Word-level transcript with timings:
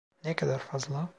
Ne 0.23 0.35
kadar 0.35 0.59
fazla? 0.59 1.09